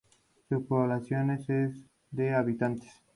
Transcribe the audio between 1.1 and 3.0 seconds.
es de habitantes.